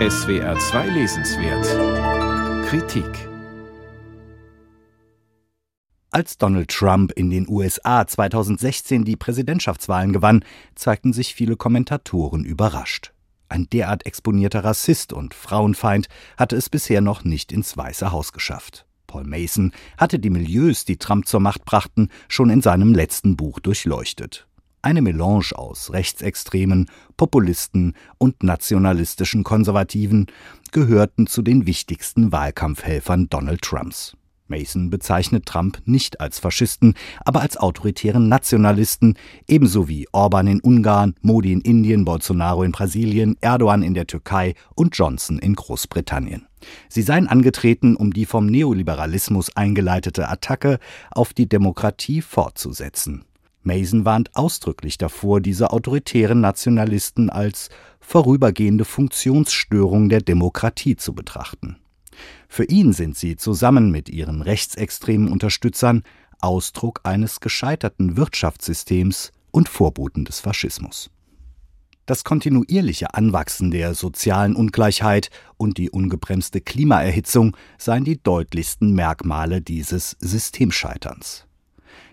SWR 0.00 0.58
2 0.58 0.88
Lesenswert 0.88 2.66
Kritik 2.66 3.06
Als 6.10 6.36
Donald 6.36 6.68
Trump 6.68 7.12
in 7.12 7.30
den 7.30 7.48
USA 7.48 8.04
2016 8.04 9.04
die 9.04 9.14
Präsidentschaftswahlen 9.14 10.12
gewann, 10.12 10.44
zeigten 10.74 11.12
sich 11.12 11.36
viele 11.36 11.54
Kommentatoren 11.54 12.44
überrascht. 12.44 13.12
Ein 13.48 13.68
derart 13.72 14.04
exponierter 14.04 14.64
Rassist 14.64 15.12
und 15.12 15.32
Frauenfeind 15.32 16.08
hatte 16.36 16.56
es 16.56 16.68
bisher 16.68 17.00
noch 17.00 17.22
nicht 17.22 17.52
ins 17.52 17.76
Weiße 17.76 18.10
Haus 18.10 18.32
geschafft. 18.32 18.86
Paul 19.06 19.22
Mason 19.22 19.70
hatte 19.96 20.18
die 20.18 20.30
Milieus, 20.30 20.84
die 20.84 20.96
Trump 20.96 21.28
zur 21.28 21.38
Macht 21.38 21.64
brachten, 21.64 22.08
schon 22.26 22.50
in 22.50 22.62
seinem 22.62 22.94
letzten 22.94 23.36
Buch 23.36 23.60
durchleuchtet. 23.60 24.48
Eine 24.84 25.00
Melange 25.00 25.52
aus 25.54 25.94
Rechtsextremen, 25.94 26.90
Populisten 27.16 27.94
und 28.18 28.42
nationalistischen 28.42 29.42
Konservativen 29.42 30.26
gehörten 30.72 31.26
zu 31.26 31.40
den 31.40 31.64
wichtigsten 31.64 32.32
Wahlkampfhelfern 32.32 33.30
Donald 33.30 33.62
Trumps. 33.62 34.14
Mason 34.46 34.90
bezeichnet 34.90 35.46
Trump 35.46 35.80
nicht 35.86 36.20
als 36.20 36.38
Faschisten, 36.38 36.92
aber 37.24 37.40
als 37.40 37.56
autoritären 37.56 38.28
Nationalisten, 38.28 39.14
ebenso 39.48 39.88
wie 39.88 40.06
Orban 40.12 40.48
in 40.48 40.60
Ungarn, 40.60 41.14
Modi 41.22 41.52
in 41.52 41.62
Indien, 41.62 42.04
Bolsonaro 42.04 42.62
in 42.62 42.72
Brasilien, 42.72 43.38
Erdogan 43.40 43.82
in 43.82 43.94
der 43.94 44.06
Türkei 44.06 44.52
und 44.74 44.94
Johnson 44.98 45.38
in 45.38 45.54
Großbritannien. 45.54 46.46
Sie 46.90 47.00
seien 47.00 47.26
angetreten, 47.26 47.96
um 47.96 48.12
die 48.12 48.26
vom 48.26 48.44
Neoliberalismus 48.44 49.56
eingeleitete 49.56 50.28
Attacke 50.28 50.78
auf 51.10 51.32
die 51.32 51.48
Demokratie 51.48 52.20
fortzusetzen. 52.20 53.24
Mason 53.64 54.04
warnt 54.04 54.34
ausdrücklich 54.36 54.98
davor, 54.98 55.40
diese 55.40 55.70
autoritären 55.70 56.40
Nationalisten 56.40 57.30
als 57.30 57.70
vorübergehende 58.00 58.84
Funktionsstörung 58.84 60.08
der 60.08 60.20
Demokratie 60.20 60.96
zu 60.96 61.14
betrachten. 61.14 61.76
Für 62.48 62.64
ihn 62.64 62.92
sind 62.92 63.16
sie 63.16 63.36
zusammen 63.36 63.90
mit 63.90 64.08
ihren 64.08 64.42
rechtsextremen 64.42 65.30
Unterstützern 65.30 66.02
Ausdruck 66.40 67.00
eines 67.04 67.40
gescheiterten 67.40 68.16
Wirtschaftssystems 68.16 69.32
und 69.50 69.68
Vorboten 69.68 70.24
des 70.24 70.40
Faschismus. 70.40 71.10
Das 72.06 72.22
kontinuierliche 72.22 73.14
Anwachsen 73.14 73.70
der 73.70 73.94
sozialen 73.94 74.56
Ungleichheit 74.56 75.30
und 75.56 75.78
die 75.78 75.90
ungebremste 75.90 76.60
Klimaerhitzung 76.60 77.56
seien 77.78 78.04
die 78.04 78.22
deutlichsten 78.22 78.92
Merkmale 78.92 79.62
dieses 79.62 80.16
Systemscheiterns. 80.20 81.46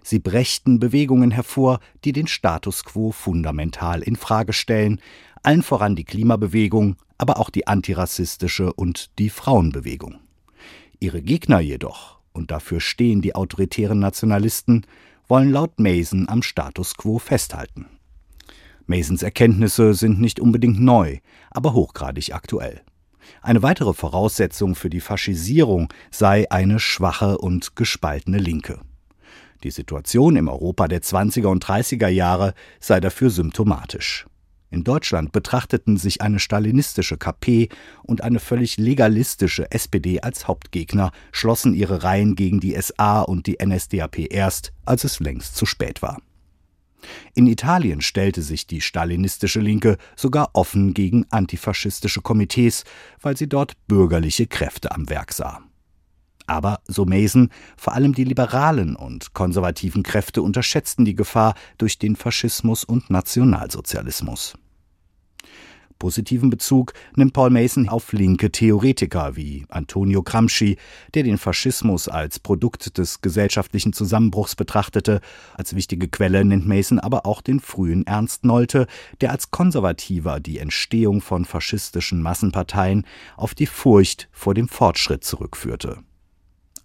Sie 0.03 0.19
brächten 0.19 0.79
Bewegungen 0.79 1.31
hervor, 1.31 1.79
die 2.03 2.11
den 2.11 2.27
Status 2.27 2.83
quo 2.83 3.11
fundamental 3.11 4.01
in 4.01 4.15
Frage 4.15 4.53
stellen, 4.53 4.99
allen 5.43 5.63
voran 5.63 5.95
die 5.95 6.03
Klimabewegung, 6.03 6.95
aber 7.17 7.39
auch 7.39 7.49
die 7.49 7.67
antirassistische 7.67 8.73
und 8.73 9.17
die 9.19 9.29
Frauenbewegung. 9.29 10.19
Ihre 10.99 11.21
Gegner 11.21 11.59
jedoch, 11.59 12.19
und 12.33 12.51
dafür 12.51 12.79
stehen 12.79 13.21
die 13.21 13.35
autoritären 13.35 13.99
Nationalisten, 13.99 14.85
wollen 15.27 15.51
laut 15.51 15.79
Mason 15.79 16.27
am 16.29 16.41
Status 16.41 16.95
quo 16.95 17.19
festhalten. 17.19 17.85
Masons 18.85 19.23
Erkenntnisse 19.23 19.93
sind 19.93 20.19
nicht 20.19 20.39
unbedingt 20.39 20.79
neu, 20.79 21.19
aber 21.49 21.73
hochgradig 21.73 22.33
aktuell. 22.33 22.81
Eine 23.41 23.63
weitere 23.63 23.93
Voraussetzung 23.93 24.75
für 24.75 24.89
die 24.89 24.99
Faschisierung 24.99 25.93
sei 26.09 26.49
eine 26.51 26.79
schwache 26.79 27.37
und 27.37 27.75
gespaltene 27.75 28.37
Linke. 28.37 28.79
Die 29.63 29.71
Situation 29.71 30.35
im 30.35 30.47
Europa 30.47 30.87
der 30.87 31.01
20er 31.01 31.47
und 31.47 31.65
30er 31.65 32.07
Jahre 32.07 32.53
sei 32.79 32.99
dafür 32.99 33.29
symptomatisch. 33.29 34.25
In 34.71 34.85
Deutschland 34.85 35.33
betrachteten 35.33 35.97
sich 35.97 36.21
eine 36.21 36.39
stalinistische 36.39 37.17
KP 37.17 37.67
und 38.03 38.23
eine 38.23 38.39
völlig 38.39 38.77
legalistische 38.77 39.69
SPD 39.69 40.21
als 40.21 40.47
Hauptgegner, 40.47 41.11
schlossen 41.33 41.73
ihre 41.73 42.03
Reihen 42.03 42.35
gegen 42.35 42.61
die 42.61 42.79
SA 42.81 43.21
und 43.21 43.47
die 43.47 43.57
NSDAP 43.63 44.31
erst, 44.31 44.71
als 44.85 45.03
es 45.03 45.19
längst 45.19 45.57
zu 45.57 45.65
spät 45.65 46.01
war. 46.01 46.21
In 47.33 47.47
Italien 47.47 47.99
stellte 48.01 48.41
sich 48.41 48.65
die 48.65 48.79
stalinistische 48.79 49.59
Linke 49.59 49.97
sogar 50.15 50.51
offen 50.53 50.93
gegen 50.93 51.25
antifaschistische 51.31 52.21
Komitees, 52.21 52.85
weil 53.19 53.35
sie 53.35 53.49
dort 53.49 53.73
bürgerliche 53.87 54.47
Kräfte 54.47 54.91
am 54.91 55.09
Werk 55.09 55.33
sah. 55.33 55.61
Aber, 56.51 56.81
so 56.85 57.05
Mason, 57.05 57.49
vor 57.77 57.93
allem 57.93 58.13
die 58.13 58.25
liberalen 58.25 58.97
und 58.97 59.33
konservativen 59.33 60.03
Kräfte 60.03 60.41
unterschätzten 60.41 61.05
die 61.05 61.15
Gefahr 61.15 61.55
durch 61.77 61.97
den 61.97 62.17
Faschismus 62.17 62.83
und 62.83 63.09
Nationalsozialismus. 63.09 64.55
Positiven 65.97 66.49
Bezug 66.49 66.91
nimmt 67.15 67.31
Paul 67.31 67.51
Mason 67.51 67.87
auf 67.87 68.11
linke 68.11 68.51
Theoretiker 68.51 69.37
wie 69.37 69.65
Antonio 69.69 70.23
Gramsci, 70.23 70.75
der 71.13 71.23
den 71.23 71.37
Faschismus 71.37 72.09
als 72.09 72.37
Produkt 72.39 72.97
des 72.97 73.21
gesellschaftlichen 73.21 73.93
Zusammenbruchs 73.93 74.57
betrachtete. 74.57 75.21
Als 75.53 75.73
wichtige 75.73 76.09
Quelle 76.09 76.43
nennt 76.43 76.67
Mason 76.67 76.99
aber 76.99 77.25
auch 77.25 77.41
den 77.41 77.61
frühen 77.61 78.05
Ernst 78.07 78.43
Nolte, 78.43 78.87
der 79.21 79.31
als 79.31 79.51
Konservativer 79.51 80.41
die 80.41 80.57
Entstehung 80.57 81.21
von 81.21 81.45
faschistischen 81.45 82.21
Massenparteien 82.21 83.05
auf 83.37 83.53
die 83.55 83.67
Furcht 83.67 84.27
vor 84.33 84.53
dem 84.53 84.67
Fortschritt 84.67 85.23
zurückführte 85.23 85.99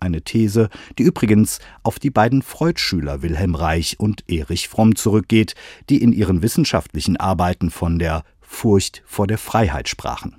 eine 0.07 0.23
These, 0.23 0.71
die 0.99 1.03
übrigens 1.03 1.59
auf 1.83 1.99
die 1.99 2.11
beiden 2.11 2.41
Freud-Schüler 2.41 3.23
Wilhelm 3.23 3.55
Reich 3.55 4.01
und 4.01 4.25
Erich 4.29 4.69
Fromm 4.69 4.97
zurückgeht, 4.97 5.55
die 5.91 6.03
in 6.03 6.13
ihren 6.13 6.41
wissenschaftlichen 6.41 7.19
Arbeiten 7.19 7.71
von 7.71 7.99
der 7.99 8.25
Furcht 8.41 9.03
vor 9.05 9.27
der 9.27 9.39
Freiheit 9.39 9.89
sprachen. 9.89 10.37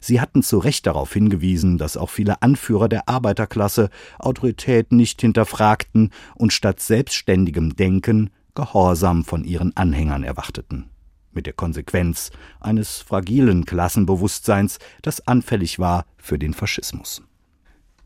Sie 0.00 0.20
hatten 0.20 0.42
zu 0.42 0.58
Recht 0.58 0.86
darauf 0.86 1.12
hingewiesen, 1.12 1.78
dass 1.78 1.96
auch 1.96 2.10
viele 2.10 2.42
Anführer 2.42 2.88
der 2.88 3.08
Arbeiterklasse 3.08 3.90
Autorität 4.18 4.92
nicht 4.92 5.20
hinterfragten 5.20 6.10
und 6.34 6.52
statt 6.52 6.80
selbstständigem 6.80 7.76
Denken 7.76 8.30
Gehorsam 8.54 9.24
von 9.24 9.44
ihren 9.44 9.74
Anhängern 9.76 10.24
erwarteten. 10.24 10.90
Mit 11.32 11.46
der 11.46 11.54
Konsequenz 11.54 12.30
eines 12.60 12.98
fragilen 12.98 13.64
Klassenbewusstseins, 13.64 14.78
das 15.00 15.26
anfällig 15.26 15.78
war 15.78 16.04
für 16.18 16.38
den 16.38 16.52
Faschismus. 16.52 17.22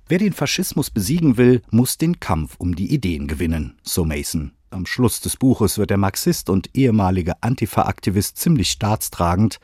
Wer 0.09 0.19
den 0.19 0.33
Faschismus 0.33 0.89
besiegen 0.89 1.37
will, 1.37 1.63
muss 1.73 1.99
den 1.99 2.21
Kampf 2.21 2.55
um 2.59 2.77
die 2.77 2.95
Ideen 2.95 3.27
gewinnen, 3.27 3.77
so 3.83 4.05
Mason. 4.05 4.53
Am 4.71 4.87
Schluss 4.87 5.21
des 5.21 5.37
Buches 5.37 5.79
wird 5.79 5.91
der 5.91 5.97
Marxist 5.97 6.49
und 6.49 6.71
ehemalige 6.77 7.43
Antifa-Aktivist 7.43 8.37
ziemlich 8.37 8.71
staatstragend 8.71 9.59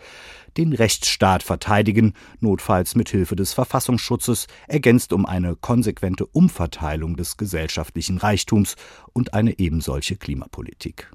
den 0.56 0.72
Rechtsstaat 0.72 1.44
verteidigen, 1.44 2.14
notfalls 2.40 2.96
mit 2.96 3.08
Hilfe 3.08 3.36
des 3.36 3.52
Verfassungsschutzes, 3.52 4.48
ergänzt 4.66 5.12
um 5.12 5.26
eine 5.26 5.54
konsequente 5.54 6.26
Umverteilung 6.26 7.16
des 7.16 7.36
gesellschaftlichen 7.36 8.18
Reichtums 8.18 8.74
und 9.12 9.34
eine 9.34 9.60
ebensolche 9.60 10.16
Klimapolitik. 10.16 11.08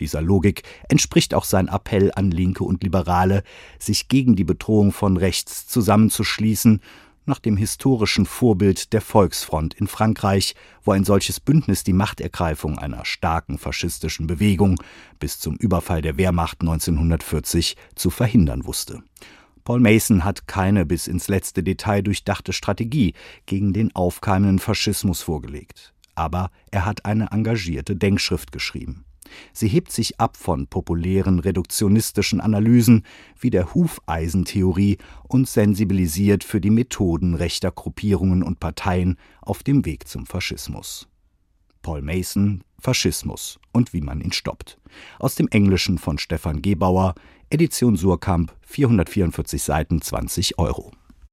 Dieser 0.00 0.22
Logik 0.22 0.62
entspricht 0.88 1.34
auch 1.34 1.44
sein 1.44 1.68
Appell 1.68 2.12
an 2.14 2.30
Linke 2.30 2.64
und 2.64 2.82
Liberale, 2.82 3.42
sich 3.78 4.08
gegen 4.08 4.36
die 4.36 4.44
Bedrohung 4.44 4.90
von 4.90 5.18
rechts 5.18 5.66
zusammenzuschließen 5.66 6.80
nach 7.26 7.38
dem 7.38 7.56
historischen 7.56 8.26
Vorbild 8.26 8.92
der 8.92 9.00
Volksfront 9.00 9.74
in 9.74 9.86
Frankreich, 9.86 10.54
wo 10.82 10.92
ein 10.92 11.04
solches 11.04 11.40
Bündnis 11.40 11.84
die 11.84 11.92
Machtergreifung 11.92 12.78
einer 12.78 13.04
starken 13.04 13.58
faschistischen 13.58 14.26
Bewegung 14.26 14.80
bis 15.18 15.38
zum 15.38 15.56
Überfall 15.56 16.02
der 16.02 16.16
Wehrmacht 16.16 16.60
1940 16.60 17.76
zu 17.94 18.10
verhindern 18.10 18.66
wusste. 18.66 19.02
Paul 19.64 19.80
Mason 19.80 20.24
hat 20.24 20.46
keine 20.46 20.84
bis 20.84 21.06
ins 21.06 21.28
letzte 21.28 21.62
Detail 21.62 22.02
durchdachte 22.02 22.52
Strategie 22.52 23.14
gegen 23.46 23.72
den 23.72 23.94
aufkeimenden 23.96 24.58
Faschismus 24.58 25.22
vorgelegt, 25.22 25.94
aber 26.14 26.50
er 26.70 26.84
hat 26.84 27.06
eine 27.06 27.30
engagierte 27.30 27.96
Denkschrift 27.96 28.52
geschrieben. 28.52 29.06
Sie 29.52 29.68
hebt 29.68 29.92
sich 29.92 30.20
ab 30.20 30.36
von 30.36 30.66
populären 30.66 31.38
reduktionistischen 31.38 32.40
Analysen 32.40 33.04
wie 33.38 33.50
der 33.50 33.74
Hufeisentheorie 33.74 34.98
und 35.28 35.48
sensibilisiert 35.48 36.44
für 36.44 36.60
die 36.60 36.70
Methoden 36.70 37.34
rechter 37.34 37.70
Gruppierungen 37.70 38.42
und 38.42 38.60
Parteien 38.60 39.18
auf 39.42 39.62
dem 39.62 39.84
Weg 39.84 40.08
zum 40.08 40.26
Faschismus. 40.26 41.08
Paul 41.82 42.02
Mason, 42.02 42.64
Faschismus 42.80 43.58
und 43.72 43.92
wie 43.92 44.00
man 44.00 44.20
ihn 44.20 44.32
stoppt. 44.32 44.78
Aus 45.18 45.34
dem 45.34 45.48
Englischen 45.48 45.98
von 45.98 46.18
Stefan 46.18 46.62
Gebauer, 46.62 47.14
Edition 47.50 47.96
Surkamp, 47.96 48.54
444 48.62 49.62
Seiten, 49.62 50.00
20 50.00 50.58
Euro. 50.58 50.92